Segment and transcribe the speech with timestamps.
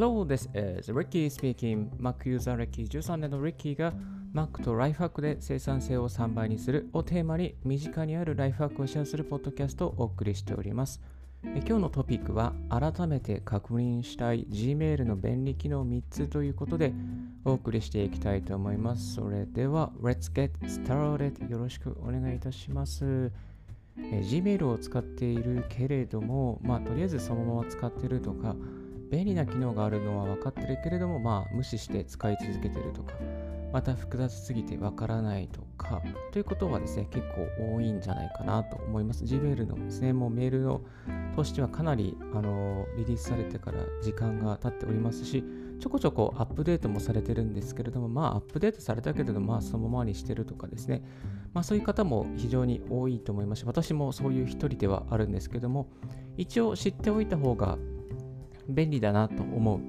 [0.00, 1.90] Hello, this is Ricky speaking.
[1.98, 3.92] Mac ユーザー歴13年の Ricky が
[4.32, 11.02] Mac とライフハックで生産性を3倍にするをテーマに身近にあるライフハックをシェアするポッドキャストをお送りしております。
[11.44, 16.94] 今日のトピックは改めて確認したい Gmail の便利機能3つということで
[17.44, 19.16] お送りしていきたいと思います。
[19.16, 23.30] それでは Let's get started よろしくお願いいたします。
[23.98, 28.56] え Gmail を使っているけれども、まあ、とりあえずそのまま使ってるとか、
[29.10, 33.14] 便利な機能があるのは分かってるけれども、まあ、無視して使い続けてるとか、
[33.72, 37.24] また複雑すぎて分からないとか、ということはですね、結
[37.58, 39.24] 構多いんじゃないかなと思います。
[39.24, 40.80] Gmail のですね、もうメールの
[41.36, 45.44] としてはかなりあのリリースされてから時間が経っておりますし、
[45.78, 51.02] ちょこちょこアップデートもされてるんですけれども、まあアップデートされたけれども、まあそのままにしてるとかですね、
[51.52, 55.88] まあそういう方も非常に多いと思いますし、私もそういう一人ではあるんですけども、
[56.36, 57.78] 一応知っておいた方が
[58.74, 59.80] 便利だなと思う、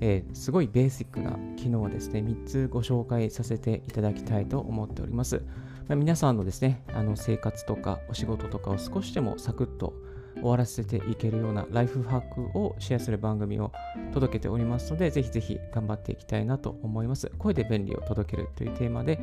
[0.00, 5.42] えー、すごいベーシックな機能をですね、3つご紹介させていただきたいと思っております。
[5.88, 9.94] まあ、皆さんのですね、あの生活とかお仕事とかを少しでもサクッと
[10.36, 13.72] 終わらせていけるようなライフハックをシェアする番組を
[14.12, 17.30] 届けておりますので、ぜひぜひ頑張っていきたいなと思います。
[17.38, 19.18] 声で便利を届けるというテーマで、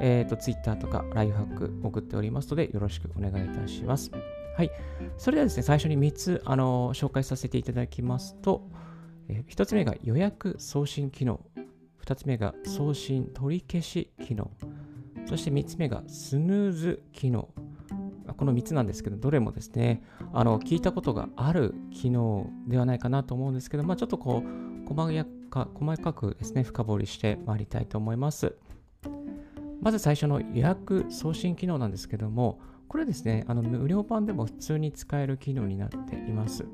[0.00, 4.10] えーと、Twitter とかライフハック送っておりますので、よろしくお願いいたします。
[4.58, 4.72] はい。
[5.18, 8.68] それではですね、最初に3つ、あの紹介させていただきますと、
[9.28, 11.40] え、1つ目が予約送信機能。
[12.04, 14.50] 2つ目が送信取り消し機能。
[15.26, 17.48] そして3つ目がスヌーズ機能。
[18.36, 28.56] この3つなんですけど、どれもですね、あの聞いたことがある機能ではないかなと思うんですけど、まあ、ちょっとこう細か細かくですね、深掘りしてまいりたいと思います。
[29.80, 32.58] まず最初の予約送信機能なんですけども、
[32.88, 36.64] これですね、あの無料版でも普通に使える機能になっています。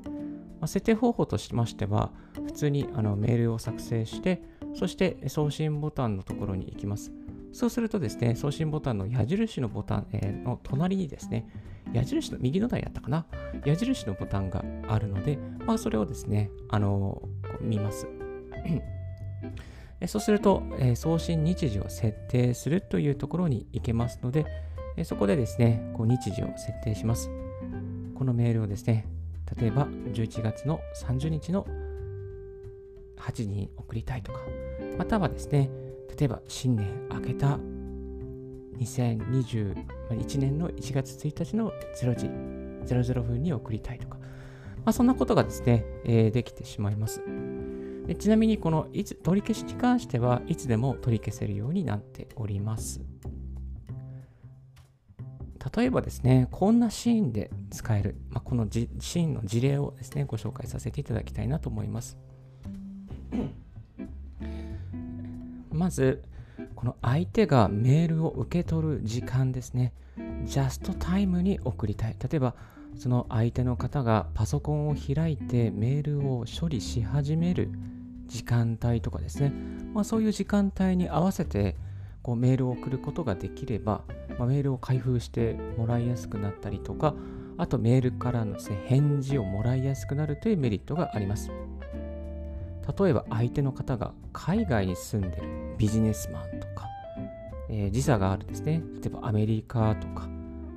[0.61, 2.11] ま、設定方法としましては、
[2.45, 4.41] 普通にあのメールを作成して、
[4.73, 7.11] そして送信ボタンのところに行きます。
[7.51, 11.47] そうするとですね、送信ボタンの矢印のボタン、え、の隣にですね、
[11.93, 13.25] 矢印の右の台やったかな？
[13.65, 18.07] 矢印のボタンがあるので、まあ、それをですね、あのー、見ます。
[20.07, 24.45] そうすると、え、送信日時を設定するというところに行けますので、
[25.03, 27.29] そこでですね、こう日時を設定します。
[28.15, 29.07] このメールをですね、
[29.59, 31.67] 例えば11月の30日の
[33.17, 34.39] 8時に送りたいとか、
[34.97, 35.69] またはですね、
[36.17, 37.59] 例えば新年明けた
[38.79, 42.27] 2021年の1月1日の0時
[42.85, 44.17] 00分に送りたいとか、
[44.77, 47.21] まあ、そんなことがですね、えー、できてしまいます。
[48.05, 53.01] でちなみにこのいつ取り消しに関してはいつでも取り消せるようになっております。
[55.73, 62.17] 例えばですね、こんなシーンで使える、まあ、このシーンの事例をですね、ご紹介させていただきたいなと思います。
[65.71, 66.23] まず、
[66.75, 69.93] この相手がメールを受け取る時間ですね、
[70.43, 72.15] ジャストタイムに送りたい。
[72.21, 72.53] 例えば、
[72.97, 77.69] その相手の方がパソコンを開いてメールを処理し始める
[78.27, 79.51] 時間帯とかですね、
[79.93, 81.75] まあ、そういう時間帯に合わせて
[82.21, 84.01] こうメールを送ることができれば、
[84.37, 87.13] まあ、メールを開封してもらいやすくなったりとか、
[87.57, 91.51] あとメールからのです、ね、返事をもらいやすくなるというメリットがあります。
[92.99, 96.87] 例えば相手の方が海外に住んでるビジネスマンとか、
[97.69, 100.27] えー、時差があるんですね、例えばアメリカとか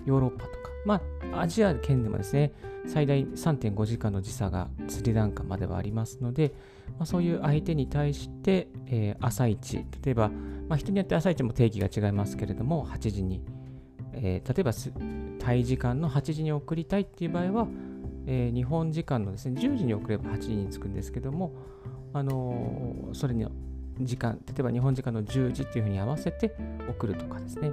[0.09, 1.01] ヨーロッパとか、ま
[1.33, 2.53] あアジア圏でもですね、
[2.87, 6.55] 最大3.5時間の時差がスリランカまではありますので、
[6.99, 10.31] まあ、そういう相手に対して、えー、朝一、例えば、
[10.69, 13.43] まあ、人によって朝一も定義が違いますけれども、8時に、
[14.15, 14.73] えー、例えば
[15.45, 17.69] タイ時間の8時に送りたいっていう場合は、
[18.27, 21.53] えー、日本時間のですね、10時に送れば8時に着くんですけども、
[22.15, 23.47] あのー、それに
[24.01, 26.57] 時間、例えば日本時間の10時っていうふうに合わせて
[26.89, 27.73] 送るとかですね。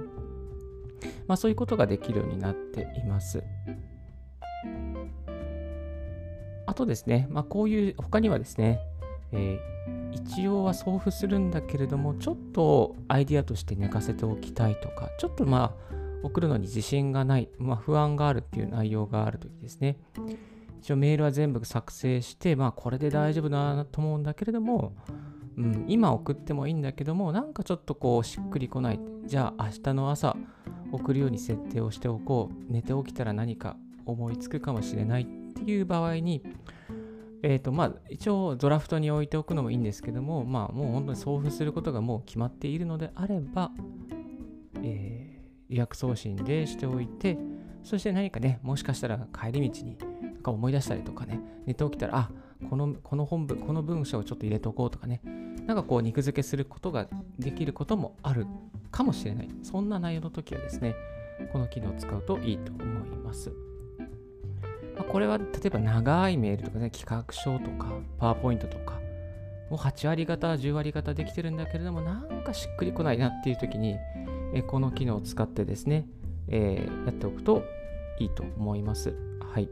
[1.26, 3.42] まあ、そういうことができるようになっています。
[6.66, 8.80] あとですね、まあ、こういう、他にはですね、
[9.32, 19.98] えー、一応は送付するんだけれども、ちょっとアイディアとして寝かせておきたいとか、ちょっとまあ、送るのに自信がない、まあ、不安があるっていう内容があるときですね。
[20.80, 24.94] 一応メールは全部作成して、まあ、これで大丈夫だなと思うんだけれども、
[25.56, 29.00] うん、今送ってもいいんだけども、なんかちょっとこう、しっくりこない。
[29.24, 30.36] じゃあ、明日の朝、
[30.96, 32.72] 送るように設定をしておこう。
[32.72, 36.42] 寝て起きたら何か思いつくかもしれないっていう場合に、
[37.42, 43.70] えっ、ー、と、まあ、一応ドラフトに置いておくのもいいんですけども、まあ、もう本当に送付することがもう決まっているのであれば、
[44.82, 47.38] えー、予約送信でしておいて、
[47.82, 52.30] そして何かね、もしかしたら帰り道になんか思い出したりとかね、寝て起きたら、あ、
[52.68, 55.20] このこの本文、この文章をちょっと入れとこうとかね、
[55.66, 57.08] なんかこう肉付けすることが
[57.38, 58.46] できることもある
[58.96, 59.48] かもしれない。
[59.62, 60.94] そんな内容の時はですね、
[61.52, 62.86] この機能を使うといいと思い
[63.18, 63.52] ます。
[64.96, 68.94] まあ、これは例えば長いメールとかね、企画書とか、パワーポイントとか、
[69.68, 73.96] もう8割方、10割方できてるんだけれども、なんかしっくりこないなっていう時に、
[74.54, 76.08] えこの機能を使ってですね、
[76.48, 77.64] えー、やっておくと
[78.18, 79.14] いいと思います。
[79.40, 79.68] はい。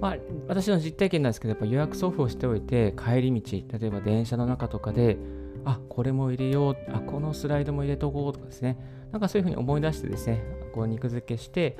[0.00, 0.16] まあ、
[0.46, 5.18] 私の実体験なんですけど、やっぱ予約送付をしておいて、帰り道、例えば電車の中とかで、
[5.64, 8.78] あ、これも入れよう、あ、このスライドも入れとこうとかですね、
[9.12, 10.42] なんかそういうふうに思い出してですね、
[10.74, 11.76] こう肉付けして、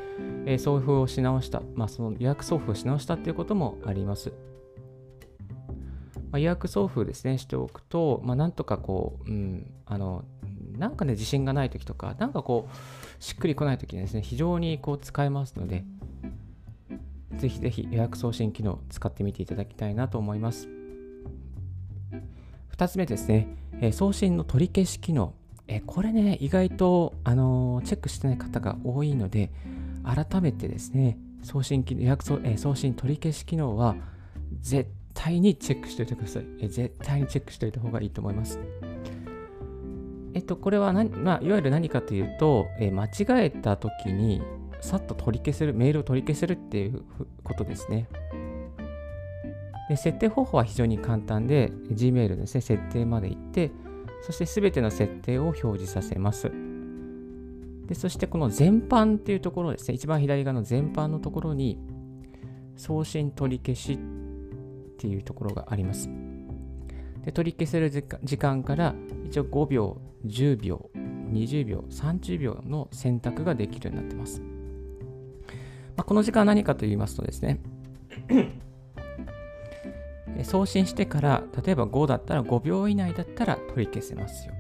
[0.47, 4.33] えー、送付をし直した、まあ、その予約送付をし直したっていうこともあります。
[6.31, 10.25] まあ、予約送付ですね、しておくと、まあ、なんとかこう、うん、あの、
[10.77, 15.85] なんかね、自信がない時とか、なんかこう、しっくりこない時にですね、非常にこう使えますので、
[17.37, 20.69] ぜひぜひ予約送信機能使ってみていただきたいなと思います。
[22.77, 23.49] 2つ目ですね、
[23.81, 25.35] え送信の取り消し機能。
[25.67, 29.51] えこれね、意外と、あのチェックしてない方が多いので、
[30.05, 33.95] 改めてですね、送信予約送,、え送信取り消し機能は
[34.61, 36.45] 絶対にチェックしておいてください。
[36.61, 38.59] え絶対にチェックしておいた方がいいと思います。
[40.35, 43.11] えっと、これは何、まあ、いわゆる何かというと、え間違
[43.47, 44.41] えた時に、
[44.81, 47.03] さっと取り消せる、メールを取り消せるっていう
[47.43, 48.09] ことですね。
[49.89, 53.71] で設定方法は非常に簡単で、Gmail ですね、設定まで行って、
[54.23, 56.51] そしてすべての設定を表示させます。
[57.87, 61.79] でそしてこの全般っていうところですね、一番左側の全般のところに、
[62.77, 66.09] 送信取り消しっていうところがあります。
[67.25, 68.95] で取り消せる時間から
[69.27, 74.41] 一応5秒、10秒、20秒、30秒の選択ができるようになってます。
[74.41, 77.61] まあ、この時間は何かと言いますとですね
[80.43, 84.55] 送信してから例えば5だったら5秒以内だったら取り消せますよ。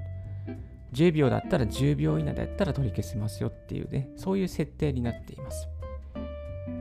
[0.93, 5.69] 10秒だったら10秒以内だったら取り消せますよっていうねそういう設定になっています。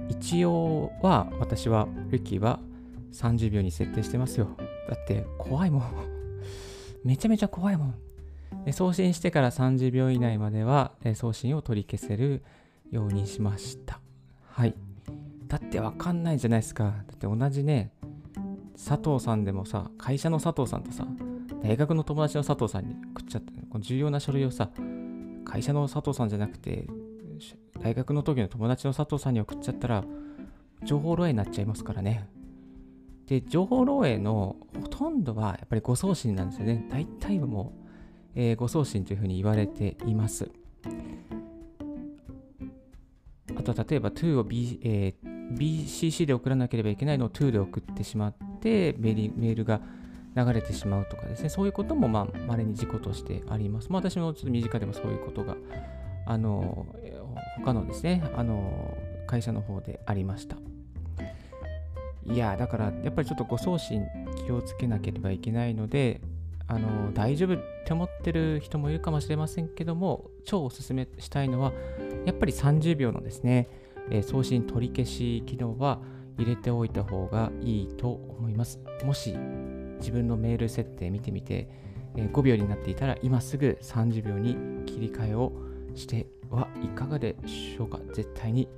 [0.10, 2.60] 一応は私はルッキーは
[3.14, 4.48] 30秒に設定してますよ。
[4.90, 5.84] だって怖いもん。
[7.04, 7.96] めちゃめちゃ怖いもん。
[8.72, 12.44] 送信してから30秒以内までは送信を取り消せる
[12.92, 14.00] ようにしました。
[14.50, 14.76] はい。
[15.48, 16.84] だってわかんないじゃないですか。
[16.84, 17.92] だって同じね、
[18.78, 21.08] 佐藤さんでもさ、会社の佐藤さんとさ、
[21.64, 24.70] 大学の友達の佐藤さんに送っちゃって、この重要な書類をさ、
[25.44, 26.88] 会社の佐藤さんじゃなくて、
[27.82, 30.04] 大学の時の友達の佐藤さんに送っちゃったら、
[30.84, 32.30] 情報漏洩になっちゃいますからね。
[33.26, 36.86] で、情報漏洩のほとんどはやっぱり誤送信なんですよね。
[36.90, 37.88] 大体はもう、
[38.36, 40.52] えー、誤送信というふうに言われています。
[43.56, 48.36] あとは例えば to を、B えー、BCC で送らなければいけないのを to で送ってしまっ
[48.68, 49.82] てメールが
[50.36, 53.92] 流れてしまうとかですね、そういうこともまあ稀に事故としてあります。
[53.92, 55.56] まあ、私もちょっと身近でもそういうことが、
[56.26, 56.86] あの、
[57.58, 60.58] 他のですね、あの、会社の方でありました。
[62.26, 64.06] いや、だからやっぱりちょっと誤送信
[64.46, 66.22] 気をつけなければいけないので、
[66.70, 71.72] あの大丈夫って思ってる人もいるかもしれませんけども、超おすすめしたいのは、
[72.26, 73.70] やっぱり30秒のですね、
[74.12, 76.00] えー、送信取り消し機能は
[76.38, 78.80] 入れておいた方がいいと思います。
[79.04, 79.36] もし
[80.00, 81.68] 自分のメール設定見てみて、
[82.16, 85.54] え、5秒になっていたら今すぐ30秒に切り替えを
[85.96, 88.70] してはいかがでしょうか絶対に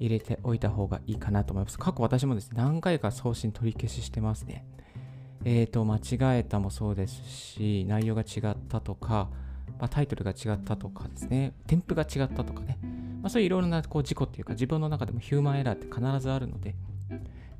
[0.00, 1.78] 入れておいた方がいいかなと思います。
[1.78, 4.64] 過去私もですね、何回か送信取り消ししてますね。
[5.44, 9.28] えっ、ー、と、間違えたもそうですし、内容が違ったとか、
[9.78, 12.78] まあ、タイトルが違ったとかですね、添付が違ったとかね、
[13.22, 16.74] まあ、そういういろいろなこう事故っていうか、自分の中でもヒューマンエラーって必ずあるので、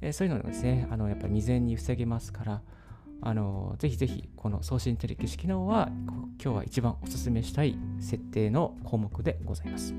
[0.00, 2.62] えー、そういうのがですね、あのやっぱり未然に防げますから、
[3.20, 5.88] あのぜひぜひこの送信取り消し機能は
[6.42, 9.94] 今日は一番お勧めしたい設定の項目でございます。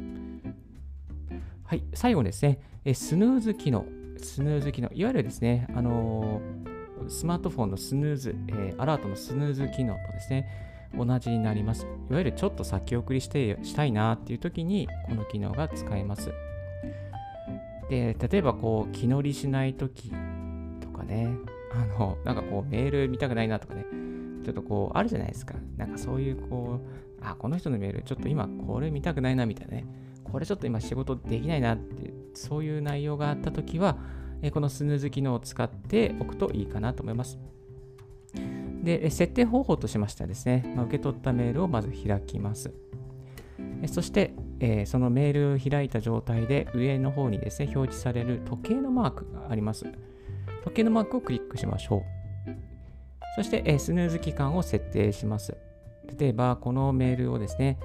[1.66, 3.86] はい、最後ですね、えスヌーズ機能、
[4.18, 6.42] スヌーズ機能、いわゆるですね、あの
[7.08, 10.48] スマートフォンのスヌーズ、えー、アラートのスヌーズ機能とですね、
[10.98, 11.86] 同じになります。
[12.10, 16.32] いわゆるちょっと先送りしてしたいなっていう時に、この機能が使えます。
[17.90, 20.12] で、例えばこう、気乗りしない時
[20.82, 21.30] とかね、
[21.72, 23.86] あの、なんかこう、メール見たくないなとかね、
[24.44, 25.56] ちょっとこう、あるじゃないですか。
[25.78, 26.90] なんかそういうこう、
[27.22, 29.86] あ、この人のメール、ちょっと今これ見たくないなみたいなね、
[30.24, 33.98] これちょっと今仕事できないなって、そういう内容があった時は、
[34.54, 37.40] このスヌーズ機能を使っておくといいかなと思います。
[38.84, 42.72] で、設定方法としましてはですね、まあ、受け取ったメールをまず開きます。
[43.88, 49.86] そして、えー、そのメールを開いた状態で上の方にですね、表示される時計のマークがあります。
[50.64, 52.20] 時計のマークをクリックしましょう。
[53.36, 55.56] そして、えー、スヌーズ期間を設定します。
[56.20, 57.78] 例えば、このメールをですね、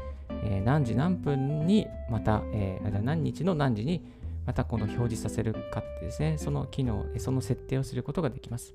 [0.44, 4.04] えー、何時何分にまた、えー、何日の何時に
[4.46, 8.74] またこの表示させるかってですね、その機能、その設定をすることができます。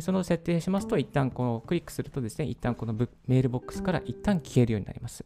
[0.00, 2.94] その設定しますと、一旦このクリックするとですね、一旦この
[3.26, 5.24] メールボックスから一旦消えるようになります。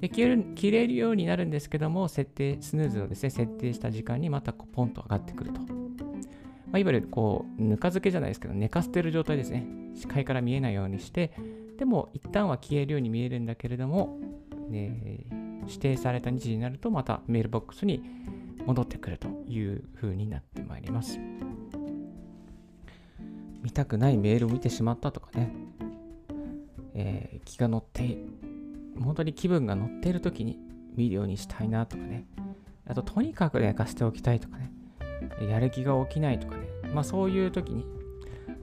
[0.00, 5.60] で消える消えるようになるんですけども、設定、スヌーズをですね、設定した時間にまたこうポンと上がってくると。
[5.60, 5.66] ま
[6.74, 9.66] あ、いわゆるこう、ぬか漬けじゃないですけど、寝かせてる状態ですね。
[9.94, 11.32] 視界から見えないようにして、
[11.78, 14.18] でも一旦は消えるように見えるんだけれども、
[14.68, 15.26] ね、
[15.66, 18.02] 指定された日時になるとまたメールボックスに
[18.66, 21.18] 戻ってくるという風になってまいります。
[23.62, 25.52] 見たくないメールを見てしまったとかね、
[26.94, 28.18] えー、気が乗って、
[29.00, 30.58] 本当に気分が乗っている時に
[30.94, 32.26] 見るようにしたいなとかね、
[32.86, 34.72] あととにかく寝かしておきたいとかね、
[35.48, 37.84] やる気が起きないとかね、まあそういう時に、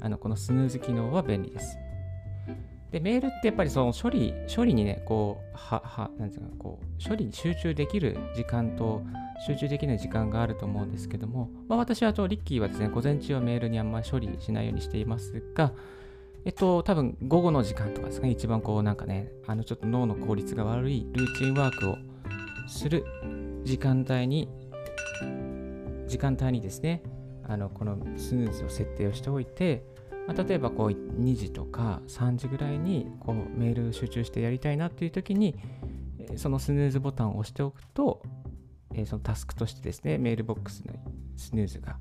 [0.01, 1.77] あのこのスヌーズ機能は便利です。
[2.91, 9.01] で、メールってやっぱりその処理、処理にね、こう、は、は、なんていうか、こう、処理に集中できる時間と、
[9.45, 15.73] 集中できない時間があると思うんですけども、まあ、私はとリッキーはですね、午前中はメールにあんまり処理しないようにしていますが、
[16.45, 21.97] えっと、多分午後の時間とかですね、一番こうなんかね、あのちょっと脳の効率が悪いルーチンワークを
[22.67, 23.03] する
[23.63, 24.47] 時間帯に、
[26.05, 27.01] 時間帯にですね、
[27.47, 29.85] あのこのスヌーズを設定をしておいて、
[30.27, 35.55] まあ、例えばこう2時とか3時ぐらいにこうメール集中してやりたいなっていう時に、
[36.35, 38.21] そのスヌーズボタンを押しておくと、
[38.93, 40.93] えそのタスクとしてですね、メールボックスの
[41.37, 41.97] スヌーズが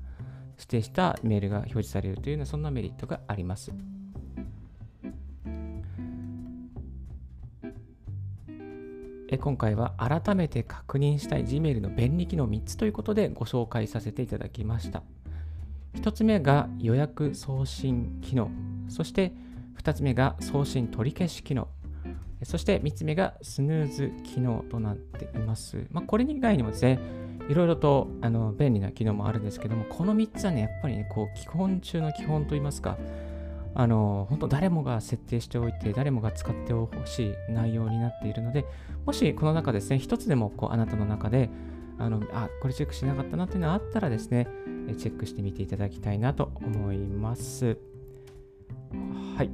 [0.55, 3.71] 指定したメールが表示されるというようなそんなメリットがあります。
[9.37, 15.03] 今回は改めて確認したい Gmail の便利機能3つということでご紹介させていただきました。
[15.95, 18.49] 1つ目が予約送信機能、
[18.89, 19.33] そして
[19.81, 21.67] 2つ目が送信取り消し機能、
[22.43, 25.87] そして3つ目がスヌーズ機能となっています。
[25.91, 26.99] まあ、これ以外にもですね、
[27.47, 32.97] いろいろとあの便利な機能もあるんですけども、この3つはね、やっぱりね、こう基本中の基本といいますか、
[33.77, 38.65] あの本当誰もが設定しておいて、誰もが使ってほしい内容になっているので、
[39.05, 41.49] もしこの中ですね、一つでもこうあなたの中で、
[41.99, 44.47] あのあこれチェックしなかったなっていうのがあったらですね、
[44.97, 47.77] チェックしてみていただきたいなと思います。
[49.37, 49.49] はい。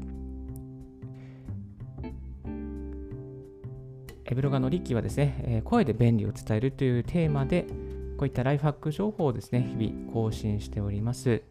[4.36, 7.66] ブロガーのリッキーはですね、声で便利を伝えるというテーマで、
[8.18, 11.42] こういったライフハック情報をですね、日々更新しております。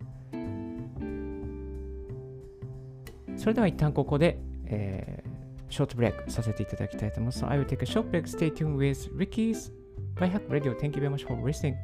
[3.40, 7.42] それでは一旦ここで、えー、ショートブレイクさせていただきたいと思います。
[7.42, 8.24] So I will take a short break.
[8.24, 9.72] Stay tuned with Ricky's
[10.20, 10.74] Life Hack Radio.
[10.74, 11.74] Thank you very much for listening.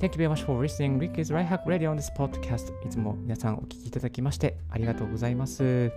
[0.00, 0.98] Thank you very much for listening.
[0.98, 2.72] Ricky's Right Hack Radio on this podcast.
[2.84, 5.92] いつも皆さんお聞きいただきましてありがとうございます。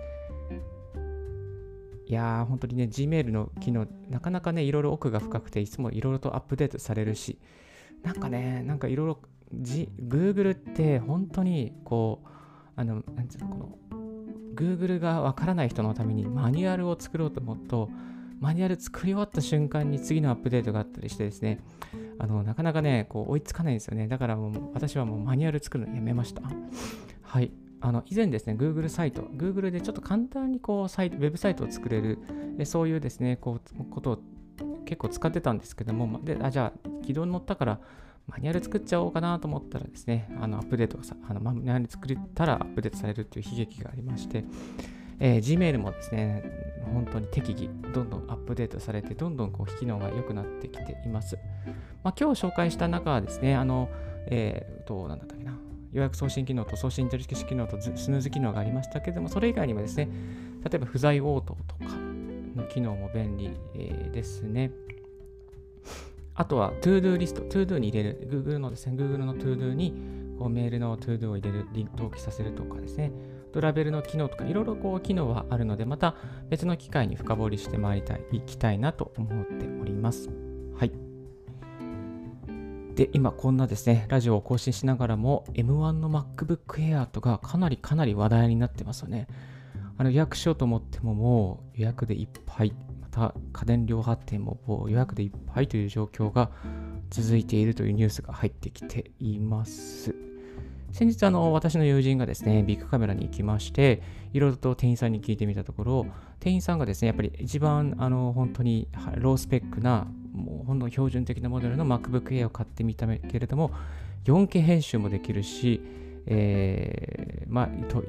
[2.06, 7.40] いやー、本当にね、Gmail の機能、なかなかね、いろいろ奥が深くて、いつもいろいろとアップデートされるし、
[8.04, 9.18] なんかね、なんかいろいろ、
[9.54, 12.28] Google って本当に、こう、
[12.76, 13.78] あの、なんつうの、この、
[14.54, 17.88] Google がわからない人のためにマニュアルを作ろうと思うと、
[18.40, 21.60] マニュアル作り終わった瞬間に次のアップデートがあったりしてですね、
[22.18, 24.08] あのなかなかね、こう追いつかないんですよね。
[24.08, 26.42] だからもう私はもうマニュアル作るのやめました。
[27.22, 27.52] はい。
[27.82, 32.18] あの以前ですね、Google サイト、Google でちょっと簡単にこうサイトウェブサイトを作れる、
[32.64, 34.18] そういうですね、こうことを
[34.84, 37.80] 結構使ってたんですけども、であじゃあ、起動に乗ったから
[38.30, 44.44] マニュアル作っちゃおうかなと思ったらですね、あのアップデートがさ、あのマニュアル作ったらアップデートされるっていう悲劇がありまして、
[45.18, 46.44] えー、Gmail もですね、
[46.92, 51.38] 本当に適宜、どんどんアップデートされて、どんどんこう機能が良くなってきています。
[52.04, 53.88] まあ、今日紹介した中はですね、あの、
[54.26, 55.58] えー、と、なんだったっけな、
[55.92, 60.08] 予約送信機能と送信取り消し機能とスヌーズ機能がありましたけれども、それ以外にもですね、
[60.64, 61.84] 例えば不在応答とか
[62.54, 64.70] の機能も便利、えー、ですね。
[66.40, 69.92] あとは ToDo リスト、ToDo に入れる、Google のですね、Google の ToDo に
[70.38, 73.12] こうメールの ToDo を入れる、リンク登記させるとかですね、
[73.52, 76.16] トラベルの機能とかいろいろこう機能はあるので、また
[76.48, 80.30] 別の機会に深掘りしてまいりたい、いきたいなと思っております。
[80.78, 80.92] はい。
[82.94, 89.26] で、今こんなですね、ラジオを更新しながらも M1 の MacBook Air とかかなりかなり話題になってますよね。
[90.00, 96.50] あの予約しようと思ってももう予約でいっぱい、また家電量販店ももう予約でいっぱいという状況が
[97.10, 100.14] 続いているというニュースが入ってきています。
[100.90, 104.02] 先日あの私の友人がですね、ビッグカメラに行きまして、
[104.32, 106.06] いろいろと店員さんに聞いてみたところ、
[106.38, 113.70] 店員さんがですね、やっぱり一番あの本当にロースペックな、もう本当に標準的なモデルの MacBook Air を買ってみたけれども、
[114.24, 115.82] 4K 編集もできるし、
[116.24, 118.02] えー、まあ、と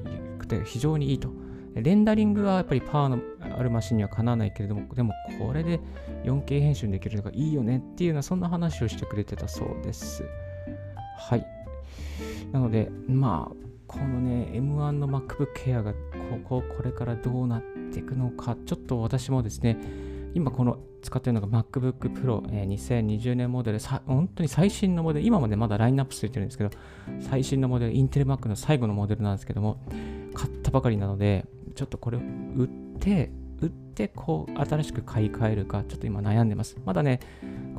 [0.64, 1.51] 非常にいいと。
[1.76, 5.80] レンダリングはやっぱりパワーのあるマシンにはかなわないけれども、でもこれで
[6.24, 10.24] 4K 編集できるのがいいよねっていうような、そんな話をしてくれてたそうです。
[11.18, 11.46] はい。
[12.52, 13.56] なので、まあ、
[13.88, 15.98] このね、M1 の MacBook Air がこ
[16.44, 17.62] こ、これからどうなっ
[17.92, 19.78] ていくのか、ちょっと私もですね、
[20.34, 26.70] 今この使っているのが MacBook Pro、えー、2020年モデル、本当に最新のモデル、今までまだラインナップついてるんですけど、
[27.20, 29.82] 最新のモデル、インテル Mac の最後のモデルなんですけども、
[30.34, 32.22] 買ったばかりなので、ちょっとこれを
[32.56, 32.68] 売っ
[33.00, 36.78] て、売ってこう新しく買い替えるか、ちょっと今悩んでます。
[36.86, 37.20] まだね、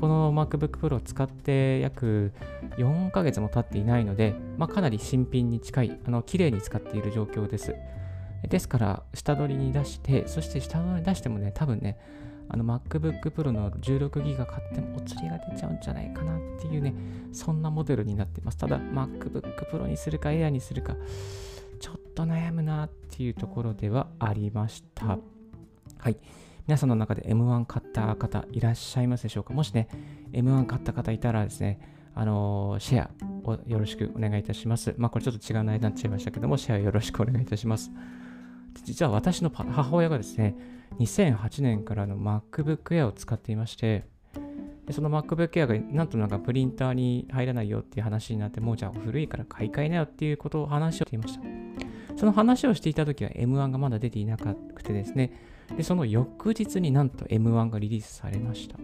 [0.00, 2.32] この MacBook Pro を使って約
[2.78, 7.74] 4ヶ月も経っていないので、まあ、かなり新品に近い、あの綺麗に使っている状況です。
[8.48, 11.98] ですから、下取りに出して、そして下取りに出してもね、多分ね、
[12.48, 16.94] あの MacBook Pro の 16GB 買ってもお釣りが出ちゃうんじゃないかなっていうね、
[17.32, 18.58] そんなモデルになってます。
[18.58, 20.96] ただ、MacBook Pro にするか Air にするか、
[22.14, 25.18] と悩むなっていうところではありました。
[25.98, 26.16] はい。
[26.66, 29.52] 皆さんの中で M1 買った方いらっしゃいますでしょうか？
[29.52, 29.88] もしね、
[30.32, 31.80] M1 買った方いたらですね、
[32.14, 33.10] あのー、シェア
[33.44, 34.94] をよろしくお願いいたします。
[34.96, 37.90] まあ、これちょっと違う内容になっちゃいましたけども、シェアよろしくお願いいたします。
[38.84, 40.56] 実は私の母親がですね、
[40.98, 44.04] 2008年からの MacBook Air を使っていまして、
[44.86, 51.42] でその MacBook Air がなんとなんかプリンターに入らないよっていう話になって、もうじゃあ古いから買い替えなよっていうことを話をしていました。
[52.16, 55.32] その話をしていた時は M1 がまだ出ていなくてですね、
[55.76, 58.76] で、その翌日になんと M1 がリリースされました。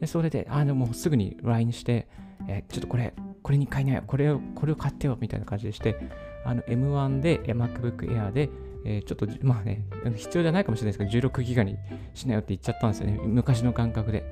[0.00, 2.08] で、それで、あ、でもすぐに LINE して、
[2.48, 5.96] えちょっとこれ、これに買いなよ、これを、これを買ってよ、みたいな感じでして、
[6.44, 8.50] あの M1 で、MacBook Air で、
[8.84, 9.84] えー、ちょっと、 まあね、
[10.14, 11.76] 必要じゃないかもしれないですけど、16ギガに
[12.14, 13.18] しなよって言っちゃったんですよね。
[13.24, 14.24] 昔の感覚で。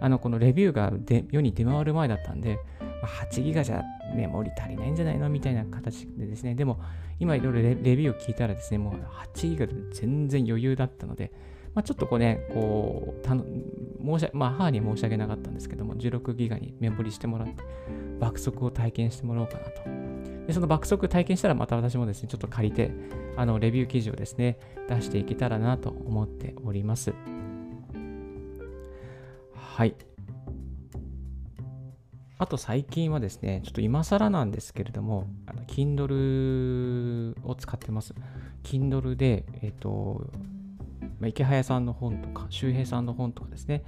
[0.00, 2.58] あの、このレビューがで世に出回る前だったんで、
[3.02, 3.82] まあ、8ギガじゃ
[4.14, 5.28] メモリ足りないんじゃないの？
[5.28, 6.80] みたいな形でですね、でも、
[7.18, 8.94] 今いろいろレビューを聞いたらですね、もう
[9.34, 11.32] 8ギガで全然余裕だったので、
[11.74, 13.44] まあ、ちょっとこうね、こう、たの
[14.18, 17.62] 申しまあ、母に申し訳なかったんですけども、16ギガにメモリしてもらって、
[18.18, 19.82] 爆速を体験してもらおうかなと。
[20.46, 22.90] でその爆速体験したら、また私もですね、ちょっと借りて、
[23.36, 27.12] あの、レビュー記事をですね、出していけたらなと思っております。
[29.54, 29.94] はい。
[32.38, 38.14] あと最近はですね、ちょっと今更なんですけれども、あの Kindle を使ってます。
[38.62, 40.30] Kindle で、えっ、ー、と、
[41.26, 43.82] 池早さんの本とか、周平さんの本とかですね、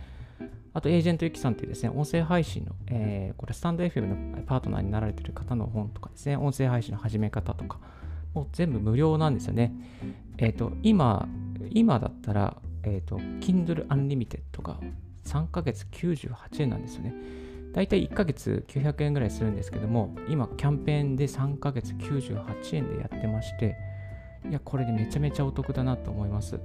[0.73, 7.79] あと、エージェントゆきさんというですね、音声配信の、えー、これ、スタンド FM のパートナーになられている方の本とかですね、音声配信の始め方とか、
[8.35, 9.73] もう全部無料なんですよね。
[10.39, 11.29] えっ、ー、と、今、
[11.71, 14.79] 今だったら、えっ、ー、と、Kindle Unlimited が
[15.25, 17.15] 3ヶ月98円なんですよね。
[17.73, 23.77] 大体1ヶ月900円ぐらいするんですけども、今キャンペーンで3ヶ月98円でやってまして、
[24.49, 26.59] いや、これでめちゃめちゃお得だなと思います。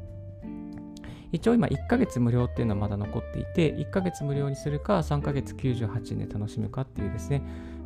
[1.32, 7.42] 一応今1ヶ月無料っていうのはまだ残っていて、1ヶ月無料にするか3ヶ月98円で楽しむかっていうですね、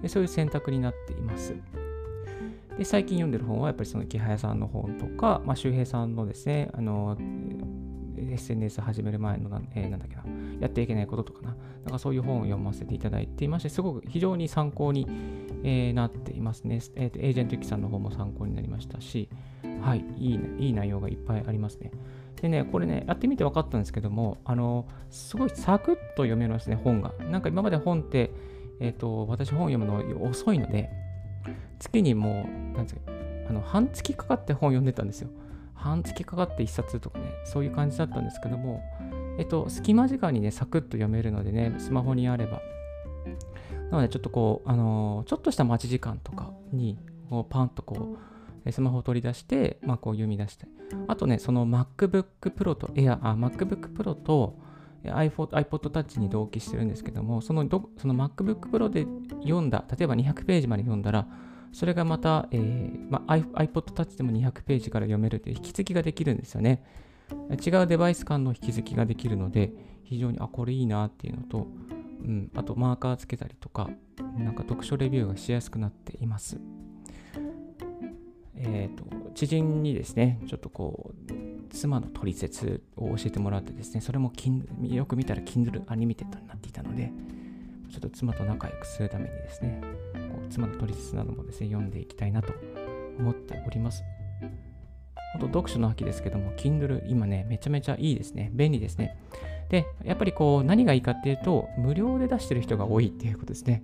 [0.08, 1.56] そういう選択になっています。
[2.78, 7.18] で最近読んでる本はやっぱりその木早さんの本とか、まあ、周平さんのですね、あの
[8.34, 10.24] SNS 始める前のな,、えー、なんだっけな、
[10.60, 15.08] やっていけないこととかな、なんかそういう本を読ませていただいていまして、すごく非常に参考に、
[15.64, 16.80] えー、なっていますね。
[16.96, 19.30] えーと、エージェントユキさんの方も参考になりましたし、
[19.82, 21.92] はい、いい,、ね、いい内容がいっぱいありますね。
[22.42, 27.14] でね、これね、やってみて分かったんですけども、あの、すごいサクッと読めますね、本が。
[27.30, 28.32] なんか今まで本って、
[28.80, 30.90] えっ、ー、と、私本読むの遅いので、
[31.80, 33.02] 月にもう、なんですか、
[33.50, 35.30] あの、半月かかって本読んでたんですよ。
[35.80, 38.84] 半月かかって1冊とかね、そういう感じだったんですけども、
[39.40, 42.62] えっと、隙間時間にね、サクッと読めるのでね、スマホにあれば。
[43.90, 48.18] なので、ちょっとこう、あの、ちょっとした待ち時間とかに、こうパンとこ
[48.66, 50.68] う、スマホを取り出して、まあ、こう読み出して。
[51.08, 54.58] あとね、その MacBook Pro と Air、あ、MacBook Pro と
[55.06, 59.08] iPod, iPod Touch に同期してるんですけども、そのどその MacBook Pro で
[59.44, 61.28] 読んだ、例えば200ページまで読んだら、
[61.72, 66.84] それがまた、えーまあ、iPod Touch でも200ページから読めるという引き継ぎができるんですよね。
[67.66, 69.72] 違うデバイス間の引き継ぎができるので、
[70.04, 71.68] 非常に、あ、これいいなっていうのと、
[72.22, 73.90] うん、あとマーカーつけたりとか、
[74.38, 76.60] なんか読書レビューがしやすくなっています。
[78.56, 84.34] えっ、ー、と、知人にですね、ちょっとこう、妻の取説を教えてもらってですね、それも
[84.84, 87.12] よく見たら Kindle Unlimited になっていたので、
[87.90, 89.82] ちょっと妻と仲良くするためにですね、
[90.50, 92.54] 妻の取説などもですね、読んでいきたいなと
[93.18, 94.04] 思っております。
[95.34, 98.50] 本当読書の秋ですけども、Kindle 今ね、めちゃめちゃいいですね。
[98.54, 99.18] 便利ですね。
[99.70, 103.84] で、やっぱりこう、何がいいかっていうと、無料で出してる人が多いっていうことですね。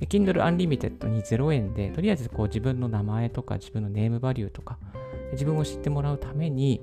[0.00, 4.78] Kindle Unlimited に0円で、とりあえずこう自分の名前とか自分のネームバリューとか、
[5.32, 6.80] 自分を知ってもらうために、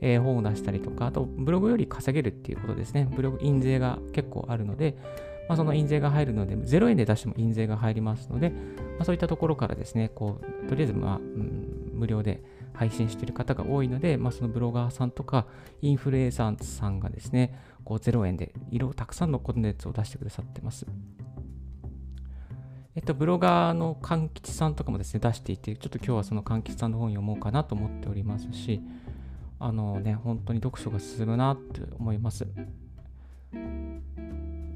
[0.00, 3.08] えー、本を出したりとか、あとブログより稼げるっていうことですね。
[3.14, 4.96] ブログ印税が結構あるので、
[5.48, 8.56] まあ、その印税が入るので、0円で出しても印税が入りますので、ま
[9.00, 15.46] あ、そういったところからですね、こうとりあえず、まあうん、無料で配信している方が多いので、まあ、そのブロガーさんとか
[15.82, 20.86] インフルエンサーさんがですね、こう0円で色たくさんのコンテンツを出してくださってます。
[22.96, 28.80] えっと、ブロガーの柑吉さんとかもですね、出していて、ちょっと今日はその柑吉さんの本読もうかなと思っておりますし、
[29.58, 32.46] あのね、本当に読書が進むなって思います。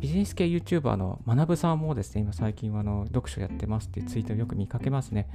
[0.01, 5.29] ビジネス系 YouTuber の学さんもですね、今最近はあの読書やってますっていうツイートをよく見かけますね。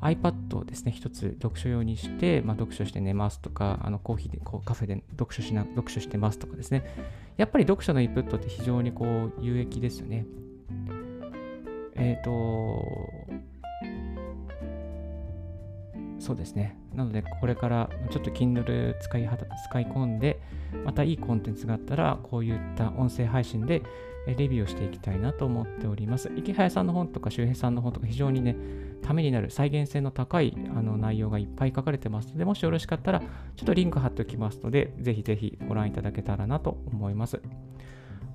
[0.00, 6.84] iPad をですね、一つ読書用にして、まあ、読書して寝ますとか、あのコーヒーでこうカフェで読書しな読書してますとかですね。
[7.36, 10.24] やっぱり読書のインプットって非常にこう有益ですよね。
[11.94, 12.82] えっ、ー、と、
[16.18, 16.77] そうですね。
[16.98, 19.30] なので、これからちょっと Kindle 使い
[19.64, 20.40] 使い込んで、
[20.84, 23.82] またいいコンテンツがあったら、こういった音声配信で
[24.26, 26.30] レビューをしていきたいなと思っております。
[26.36, 28.56] 池早さんの本とか周平さんの本とか非常にね、
[29.00, 33.26] ためになる再現性の高いあの内容がいっぱい書かれてますので、もしよろしかったら、ちょ
[33.62, 37.40] っとリンク貼っておきますので、ぜひぜひご覧いただけたらなと思います。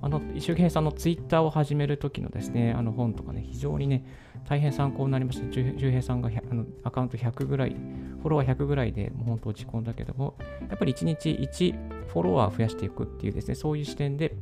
[0.04, 4.04] あの、周平さんのツイッターを始めるときのですね、あの本とかね、非常にね、
[4.46, 5.50] 大変参考になりました。
[5.50, 10.36] 周平さんがあのアカウント100ぐらい、フォロワー100ぐらいでもう本当落ち込んだけども、
[10.68, 14.34] やっぱり1日1フォロワー増やしていくっていうですね、そういう視点で、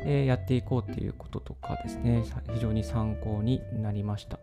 [0.00, 4.40] えー、やっていこうっていうこととかですね、非常に参考になりました。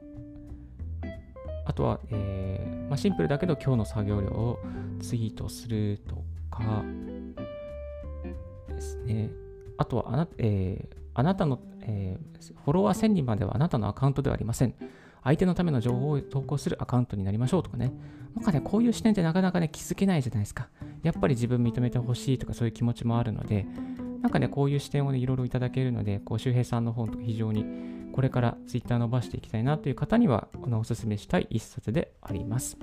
[1.66, 4.60] あとは、えーまあ、シンプルだけど今日の作業量を
[5.02, 6.86] ツイートするとか
[8.70, 9.49] ですね。
[9.80, 14.76] あとはあな、えー、あなたの、えー、フォロワー1000人まではあなたのアカウントではありません。
[15.24, 17.94] 相手のための情報を投稿するアカウントになりましょうとかね。
[18.36, 20.68] なんかね、こういう視点ってなかなかね、気づけないじゃないですか。
[21.02, 23.66] やっぱり自分認めてほしいとかそういう気持ちもあるので、
[24.22, 27.66] なんかね、こういう視点をね、いろいろいただけるので、こう、周平さんの本とか非常に
[28.12, 32.78] これからツイッター伸ばしていきたいなという方には、このおすすめしたい一冊であります。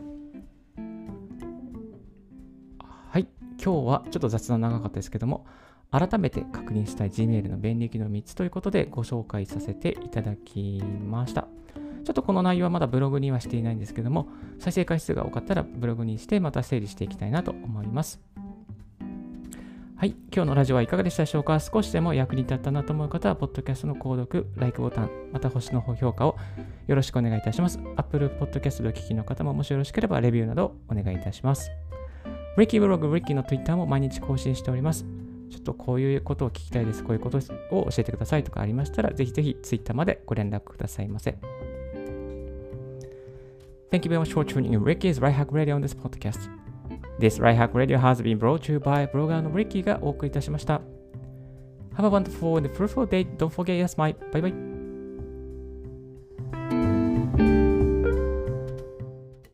[3.09, 3.29] はい、
[3.63, 5.47] 今日はちょっと雑談長かったですけども、
[5.91, 11.49] 改めて確認したい Gmail の便利機能3つということでご紹介させていただきました。
[12.05, 18.21] ちょっとこの内容はまだブログにはしていないんですけども、再生回数が多かったらブログにしてまた整理していきたいなと思います。
[19.97, 21.59] はい、今日のラジオはいかがでしたでしょうか？
[21.59, 26.37] 少しでも役に立ったなと思う方は、ポッドキャストの購読、LIKE ボタン、また星の評価を
[26.87, 27.81] よろしくお願いいたします。
[27.97, 31.71] Apple Podcast でお聞きの方ももしよろしければレビューなどお願いいたします。
[32.59, 35.07] Ricky ブログ、Ricky の Twitter も毎日更新しております。
[35.51, 37.41] ちょっとこういうことを聞きたいです、こういうことを
[37.91, 41.37] 教えてくださいとかありましたら、ぜひぜひ Twitter までご連絡くださいませ。
[43.91, 46.51] Thank you very much for tuning in Ricky's Right Hack Radio on this podcast.
[47.19, 50.81] This Right Hack Radio has been brought to you by ブロガーの Ricky がお送りいたしました。
[51.97, 53.27] Have a wonderful and fruitful day.
[53.37, 54.15] Don't forget your smile.
[54.33, 54.76] Bye bye.